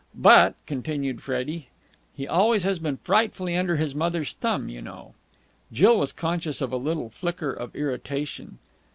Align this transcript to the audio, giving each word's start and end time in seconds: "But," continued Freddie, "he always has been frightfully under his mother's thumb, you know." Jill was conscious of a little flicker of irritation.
"But," 0.17 0.55
continued 0.65 1.21
Freddie, 1.21 1.67
"he 2.15 2.27
always 2.27 2.63
has 2.63 2.79
been 2.79 2.97
frightfully 2.97 3.55
under 3.55 3.75
his 3.75 3.93
mother's 3.93 4.33
thumb, 4.33 4.67
you 4.67 4.81
know." 4.81 5.13
Jill 5.71 5.99
was 5.99 6.11
conscious 6.11 6.59
of 6.59 6.73
a 6.73 6.77
little 6.77 7.11
flicker 7.11 7.53
of 7.53 7.75
irritation. 7.75 8.57